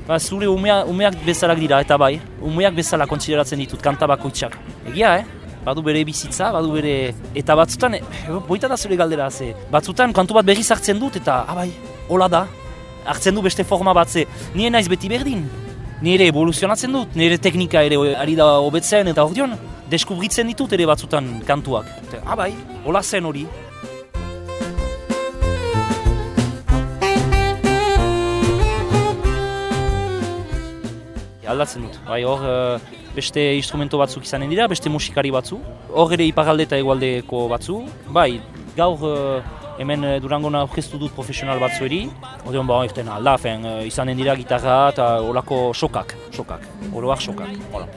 ba, 0.06 0.18
zure 0.18 0.48
umea, 0.48 0.84
umeak 0.84 1.18
bezalak 1.26 1.60
dira, 1.60 1.80
eta 1.80 1.98
bai, 1.98 2.16
umeak 2.40 2.74
bezala 2.74 3.06
kontsideratzen 3.06 3.58
ditut, 3.58 3.82
kanta 3.82 4.06
bakoitzak. 4.06 4.56
Egia, 4.86 5.18
eh? 5.20 5.24
Badu 5.66 5.82
bere 5.82 6.04
bizitza, 6.06 6.52
badu 6.54 6.70
bere... 6.76 7.12
Eta 7.34 7.56
batzutan, 7.58 7.98
eh, 7.98 8.04
boita 8.48 8.68
da 8.70 8.76
zure 8.78 8.96
galdera, 8.96 9.28
ze. 9.30 9.50
Batzutan, 9.72 10.12
kantu 10.14 10.38
bat 10.38 10.46
berriz 10.46 10.70
hartzen 10.70 11.00
dut, 11.02 11.18
eta, 11.18 11.42
abai, 11.50 11.68
ah, 11.74 12.02
hola 12.08 12.30
da. 12.30 12.46
Hartzen 13.06 13.34
du 13.34 13.42
beste 13.42 13.66
forma 13.66 13.92
bat, 13.92 14.08
ze. 14.08 14.28
Nien 14.54 14.72
naiz 14.72 14.86
beti 14.88 15.10
berdin 15.10 15.42
nire 16.02 16.26
evoluzionatzen 16.28 16.92
dut, 16.92 17.14
nire 17.16 17.38
teknika 17.40 17.82
ere 17.86 17.98
ari 18.16 18.36
da 18.36 18.56
hobetzen 18.60 19.08
eta 19.08 19.24
hor 19.24 19.56
deskubritzen 19.90 20.48
ditut 20.50 20.72
ere 20.72 20.86
batzutan 20.86 21.40
kantuak. 21.46 21.86
Eta, 22.08 22.22
ah 22.26 22.36
bai, 22.36 22.52
hola 22.84 23.02
zen 23.02 23.24
hori. 23.24 23.46
Aldatzen 31.46 31.86
dut, 31.86 31.94
bai 32.04 32.24
hor 32.26 32.42
uh, 32.42 32.96
beste 33.14 33.40
instrumento 33.56 33.96
batzuk 33.96 34.24
izanen 34.26 34.50
dira, 34.50 34.66
beste 34.66 34.90
musikari 34.90 35.30
batzu. 35.30 35.60
Hor 35.94 36.12
ere 36.12 36.26
iparalde 36.26 36.66
eta 36.66 36.76
egualdeko 36.76 37.46
batzu. 37.48 37.84
Bai, 38.12 38.40
gaur 38.76 39.06
uh, 39.06 39.55
hemen 39.78 40.04
e, 40.04 40.12
Durangona 40.21 40.62
aurkeztu 40.64 40.99
dut 41.00 41.14
profesional 41.16 41.61
batzueri. 41.62 42.04
Odeon 42.47 42.68
ba, 42.68 42.80
irten 42.87 43.09
alda, 43.12 43.37
fen, 43.40 43.64
e, 43.66 43.75
izanen 43.90 44.18
dira 44.18 44.37
gitarra 44.38 44.78
eta 44.92 45.09
olako 45.25 45.71
sokak, 45.75 46.16
sokak, 46.33 46.66
oroak 46.92 47.23
sokak. 47.23 47.54
Hola. 47.73 47.88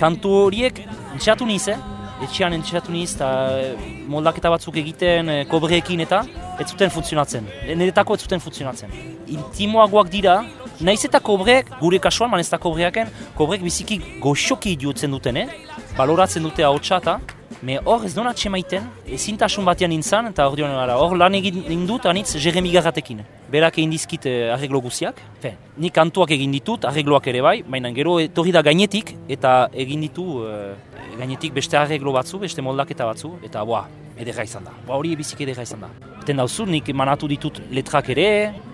Kantu 0.00 0.36
horiek 0.46 0.82
entxeatu 1.14 1.48
niz, 1.48 1.66
eh? 1.72 1.78
etxean 2.22 2.54
entxeatu 2.54 2.92
niz, 2.94 3.10
eta 3.16 3.28
e, 3.58 3.72
moldaketa 4.12 4.52
batzuk 4.52 4.78
egiten 4.82 5.32
kobreekin 5.50 6.04
eta 6.04 6.22
ez 6.60 6.68
zuten 6.70 6.92
funtzionatzen. 6.94 7.48
Niretako 7.72 8.16
ez 8.18 8.26
zuten 8.26 8.42
funtzionatzen. 8.42 8.92
Intimoagoak 9.32 10.10
dira, 10.12 10.40
nahiz 10.80 11.04
eta 11.08 11.20
kobreek, 11.24 11.72
gure 11.80 11.98
kasuan, 12.02 12.30
manez 12.30 12.48
eta 12.48 12.60
kobreaken, 12.62 13.10
kobreek 13.38 13.64
biziki 13.64 14.00
goxoki 14.22 14.76
diotzen 14.78 15.14
duten, 15.14 15.42
eh? 15.44 15.48
baloratzen 15.96 16.44
dute 16.46 16.64
hau 16.64 16.76
txata, 16.78 17.18
Me 17.62 17.76
hor 17.84 18.02
ez 18.02 18.10
donat 18.10 18.40
maiten, 18.50 18.88
ezintasun 19.06 19.64
batean 19.64 19.92
nintzen, 19.94 20.26
eta 20.32 20.48
hor 20.50 20.58
hor 20.96 21.12
lan 21.16 21.34
egin 21.38 21.84
dut 21.86 22.06
anitz 22.10 22.34
Jeremy 22.34 22.72
Garratekin. 22.72 23.20
Berak 23.52 23.78
egin 23.78 23.90
dizkit 23.90 24.26
eh, 24.26 24.50
arreglo 24.50 24.80
guziak. 24.80 25.20
Fe, 25.38 25.52
nik 25.78 25.94
kantuak 25.94 26.32
egin 26.34 26.50
ditut, 26.50 26.84
arregloak 26.90 27.28
ere 27.30 27.40
bai, 27.40 27.62
baina 27.62 27.92
gero 27.94 28.16
etorri 28.18 28.50
da 28.50 28.64
gainetik, 28.66 29.14
eta 29.28 29.68
egin 29.72 30.02
ditu 30.02 30.42
eh, 30.42 30.74
gainetik 31.20 31.54
beste 31.54 31.78
arreglo 31.78 32.10
batzu, 32.16 32.40
beste 32.42 32.64
moldaketa 32.66 33.06
batzu, 33.06 33.36
eta 33.46 33.62
boa, 33.62 33.84
edera 34.18 34.42
izan 34.42 34.66
da. 34.66 34.74
Boa 34.88 34.98
hori 34.98 35.12
ebizik 35.14 35.44
edera 35.46 35.62
izan 35.62 35.86
da. 35.86 35.92
Eten 36.18 36.42
dauzu, 36.42 36.66
nik 36.66 36.90
manatu 36.98 37.30
ditut 37.30 37.60
letrak 37.70 38.10
ere, 38.16 38.26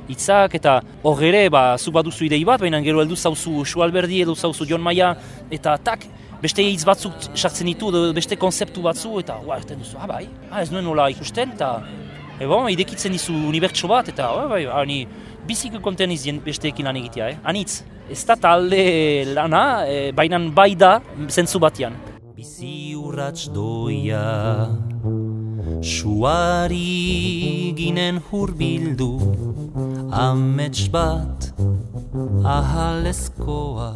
hitzak 0.09 0.57
eta 0.57 0.79
hor 1.03 1.21
ere, 1.29 1.51
ba, 1.53 1.75
zu 1.77 1.93
baduzu 1.93 2.25
idei 2.25 2.41
bat, 2.49 2.65
baina 2.65 2.81
gero 2.81 3.05
heldu 3.05 3.21
zauzu 3.21 3.67
Sualberdi, 3.67 4.23
edo 4.25 4.33
zauzu 4.35 4.65
John 4.65 4.81
Maia, 4.81 5.13
eta 5.53 5.77
tak, 5.77 6.09
beste 6.43 6.63
hitz 6.63 6.85
batzuk 6.87 7.31
sartzen 7.35 7.67
ditu, 7.71 7.91
beste 8.15 8.39
konzeptu 8.41 8.83
batzu, 8.85 9.19
eta 9.23 9.39
ua, 9.45 9.59
erten 9.59 9.81
duzu, 9.83 9.99
ah 9.99 10.07
bai, 10.11 10.27
ah, 10.51 10.63
ez 10.63 10.71
nuen 10.73 10.87
nola 10.87 11.09
ikusten, 11.13 11.55
eta 11.59 11.73
e 12.39 12.47
bon, 12.47 12.69
idekitzen 12.71 13.15
dizu 13.15 13.35
unibertso 13.49 13.91
bat, 13.91 14.11
eta 14.13 14.31
ah, 14.31 14.47
bai, 14.51 14.65
hani, 14.71 15.03
bizik 15.49 15.79
konten 15.83 16.13
izien 16.15 16.43
besteekin 16.45 16.87
lan 16.89 16.99
egitea, 17.01 17.33
eh? 17.33 17.41
Anitz, 17.49 17.83
ez 18.11 18.23
da 18.29 18.37
talde 18.37 18.85
lana, 19.35 19.65
e, 19.89 20.13
baina 20.17 20.39
bai 20.55 20.75
da 20.79 20.99
zentzu 21.29 21.61
batean. 21.61 21.97
Bizi 22.39 22.95
urratx 22.95 23.49
doia 23.51 24.69
Suari 25.83 27.75
ginen 27.77 28.21
hurbildu 28.31 29.11
Amets 30.15 30.87
bat 30.95 31.51
ahalezkoa 32.57 33.91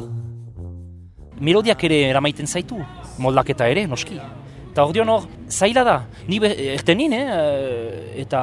Melodiak 1.43 1.83
ere 1.89 2.05
eramaiten 2.13 2.47
zaitu, 2.47 2.79
moldaketa 3.19 3.67
ere, 3.67 3.83
noski. 3.91 4.21
Eta 4.73 4.85
hor 4.89 5.09
hor, 5.11 5.25
zaila 5.51 5.83
da, 5.85 5.97
ni 6.31 6.39
erten 6.41 6.97
nien, 6.97 7.13
eh? 7.13 8.21
eta 8.23 8.39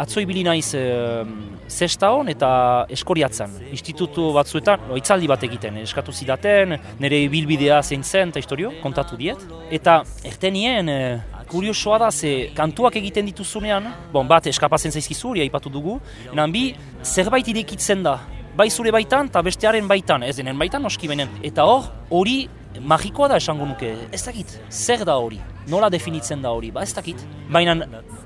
atzo 0.00 0.22
ibili 0.22 0.44
naiz 0.46 0.70
eh, 0.78 1.26
zesta 1.68 2.12
hon 2.14 2.30
eta 2.32 2.86
eskoriatzen. 2.94 3.58
Institutu 3.74 4.30
batzuetan, 4.32 4.86
no, 4.88 4.96
itzaldi 4.96 5.28
bat 5.28 5.44
egiten, 5.44 5.76
eskatu 5.82 6.12
zidaten, 6.12 6.78
nire 7.02 7.20
bilbidea 7.28 7.82
zein 7.82 8.04
zen, 8.04 8.32
eta 8.32 8.40
historio, 8.40 8.70
kontatu 8.80 9.18
diet. 9.20 9.42
Eta 9.68 9.98
erten 10.24 10.56
nien, 10.56 10.88
eh, 10.88 11.44
kuriosoa 11.50 11.98
da, 12.06 12.12
ze 12.12 12.52
kantuak 12.56 12.96
egiten 13.02 13.26
dituzunean, 13.28 13.90
bon, 14.14 14.30
bat 14.30 14.46
eskapazen 14.46 14.94
zaizkizu, 14.94 15.34
hori 15.34 15.44
aipatu 15.44 15.74
dugu, 15.74 15.98
enan 16.32 16.54
bi, 16.54 16.70
zerbait 17.02 17.50
irekitzen 17.50 18.06
da, 18.06 18.20
bai 18.56 18.70
zure 18.70 18.92
baitan 18.94 19.30
eta 19.30 19.42
bestearen 19.42 19.88
baitan, 19.90 20.22
ez 20.22 20.36
denen 20.38 20.58
baitan 20.58 20.82
noski 20.82 21.10
benen. 21.10 21.30
Eta 21.42 21.66
hor, 21.68 21.88
hori 22.10 22.44
magikoa 22.80 23.28
da 23.30 23.38
esango 23.38 23.66
nuke, 23.66 23.92
ez 24.12 24.22
dakit, 24.24 24.50
zer 24.70 25.04
da 25.06 25.14
hori, 25.22 25.38
nola 25.70 25.88
definitzen 25.92 26.42
da 26.42 26.50
hori, 26.54 26.70
ba 26.74 26.82
ez 26.82 26.92
dakit. 26.94 27.20
Baina 27.52 27.76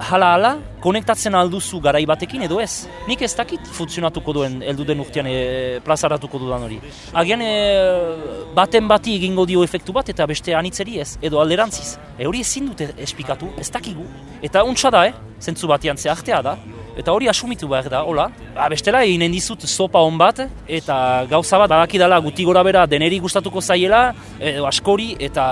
hala-hala, 0.08 0.54
konektatzen 0.84 1.36
alduzu 1.36 1.80
garai 1.84 2.04
batekin 2.08 2.44
edo 2.46 2.60
ez. 2.62 2.86
Nik 3.08 3.22
ez 3.26 3.32
dakit 3.36 3.68
funtzionatuko 3.76 4.34
duen, 4.38 4.60
eldu 4.62 4.86
den 4.88 5.02
urtean 5.04 5.28
e, 5.28 5.36
plazaratuko 5.84 6.40
dudan 6.40 6.64
hori. 6.68 6.80
Agian 7.12 7.44
e, 7.44 7.52
baten 8.56 8.88
bati 8.88 9.18
egingo 9.20 9.46
dio 9.48 9.64
efektu 9.66 9.92
bat 9.96 10.08
eta 10.08 10.26
beste 10.26 10.56
anitzeri 10.56 10.98
ez, 11.04 11.10
edo 11.22 11.42
alderantziz. 11.44 11.96
E, 12.16 12.26
hori 12.26 12.42
ezin 12.46 12.72
dute 12.72 12.92
esplikatu, 12.96 13.52
ez 13.60 13.68
dakigu. 13.74 14.06
Eta 14.42 14.64
untsa 14.64 14.92
da, 14.94 15.06
eh? 15.08 15.16
zentzu 15.40 15.68
batian 15.70 15.98
ze 15.98 16.10
artea 16.10 16.42
da. 16.42 16.56
Eta 16.98 17.12
hori 17.14 17.28
asumitu 17.30 17.68
behar 17.70 17.86
da, 17.92 18.00
hola. 18.02 18.26
Ba, 18.56 18.66
bestela 18.72 19.04
egin 19.06 19.22
dizut 19.30 19.62
sopa 19.70 20.00
hon 20.02 20.16
bat, 20.18 20.40
eta 20.66 20.96
gauza 21.30 21.60
bat 21.62 21.70
badakidala 21.70 22.18
guti 22.24 22.46
gora 22.48 22.64
bera 22.66 22.86
deneri 22.90 23.20
gustatuko 23.22 23.62
zaiela, 23.62 24.08
edo 24.40 24.66
askori, 24.66 25.12
eta 25.22 25.44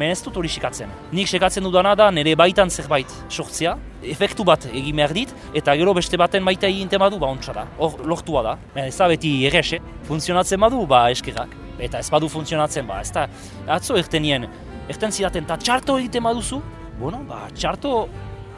menez 0.00 0.22
dut 0.24 0.38
hori 0.40 0.48
sekatzen. 0.48 0.88
Nik 1.12 1.28
sekatzen 1.28 1.68
dudana 1.68 1.92
da 1.96 2.08
nire 2.10 2.32
baitan 2.36 2.72
zerbait 2.72 3.12
sortzea, 3.28 3.76
efektu 4.16 4.44
bat 4.48 4.64
egin 4.72 4.96
behar 4.96 5.12
dit, 5.12 5.36
eta 5.56 5.76
gero 5.76 5.92
beste 5.96 6.16
baten 6.16 6.44
baita 6.48 6.68
egin 6.72 6.88
tema 6.88 7.10
du, 7.12 7.20
ba 7.20 7.28
ontsa 7.28 7.52
da, 7.52 7.68
hor 7.76 8.00
lortua 8.08 8.46
da. 8.48 8.56
Men 8.74 8.88
ez 8.88 8.96
da 8.96 9.12
beti 9.12 9.36
errexe, 9.50 9.82
funtzionatzen 10.08 10.60
badu, 10.64 10.86
ba 10.88 11.10
eskerrak. 11.12 11.52
Eta 11.76 12.00
ez 12.00 12.08
badu 12.12 12.32
funtzionatzen, 12.32 12.88
ba 12.88 13.02
ez 13.04 13.12
da, 13.12 13.28
atzo 13.68 14.00
erten 14.00 14.24
nien, 14.24 14.48
erten 14.88 15.12
zidaten, 15.12 15.44
eta 15.44 15.60
txarto 15.60 16.00
egiten 16.00 16.24
baduzu, 16.24 16.62
bueno, 16.96 17.20
ba 17.28 17.50
txarto 17.52 18.06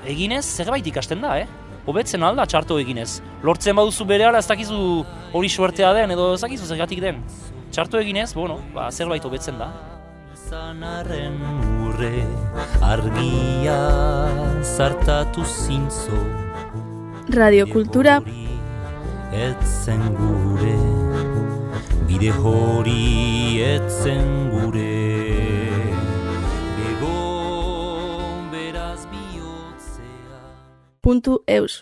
eginez 0.06 0.44
zerbait 0.46 0.86
ikasten 0.86 1.26
da, 1.26 1.40
eh? 1.42 1.48
Hobetzen 1.88 2.22
alda 2.22 2.46
txarto 2.46 2.78
eginez. 2.78 3.22
Lortzen 3.42 3.76
baduzu 3.78 4.06
bere 4.08 4.28
ala 4.28 4.42
ez 4.42 4.48
dakizu 4.48 4.80
hori 5.32 5.48
suertea 5.48 5.94
den 5.96 6.16
edo 6.16 6.34
ez 6.34 6.42
dakizu 6.44 6.68
zergatik 6.68 7.00
den. 7.04 7.22
Txarto 7.72 8.00
eginez, 8.00 8.32
bueno, 8.36 8.60
ba, 8.74 8.90
zerbait 8.92 9.24
hobetzen 9.24 9.58
da. 9.60 9.72
Zanaren 10.48 11.34
urre 11.84 12.22
argia 12.80 13.80
zartatu 14.64 15.42
zintzo 15.44 16.20
Radiokultura 17.34 18.14
Etzen 19.36 20.06
gure 20.16 20.76
Bide 22.08 22.32
hori 22.32 23.60
etzen 23.66 24.32
gure 24.54 24.88
Bego 26.78 27.18
beraz 28.54 29.04
bihotzea 29.12 30.40
puntu 31.04 31.36
eus. 31.58 31.76